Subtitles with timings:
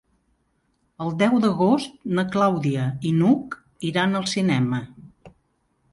[1.05, 3.59] El deu d'agost na Clàudia i n'Hug
[3.93, 4.85] iran al cinema.